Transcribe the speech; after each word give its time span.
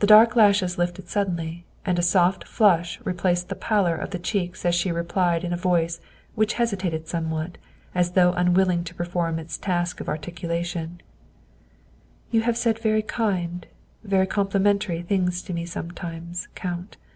The 0.00 0.08
dark 0.08 0.34
lashes 0.34 0.78
lifted 0.78 1.08
suddenly, 1.08 1.64
and 1.86 1.96
a 1.96 2.02
soft 2.02 2.42
flush 2.42 2.98
re 3.04 3.12
placed 3.12 3.48
the 3.48 3.54
pallor 3.54 3.94
of 3.94 4.12
her 4.12 4.18
cheeks 4.18 4.64
as 4.66 4.74
she 4.74 4.90
replied 4.90 5.44
in 5.44 5.52
a 5.52 5.56
voice 5.56 6.00
which 6.34 6.54
hesitated 6.54 7.06
somewhat, 7.06 7.56
as 7.94 8.10
though 8.18 8.32
unwilling 8.32 8.82
to 8.82 8.96
per 8.96 9.04
form 9.04 9.38
its 9.38 9.56
task 9.56 10.00
of 10.00 10.08
articulation:' 10.08 11.00
You 12.32 12.40
have 12.40 12.56
said 12.58 12.80
very 12.80 13.02
kind, 13.02 13.64
very 14.02 14.26
complimentary 14.26 15.02
things 15.02 15.40
to 15.42 15.52
me 15.54 15.66
sometimes, 15.66 16.48
Count. 16.56 16.96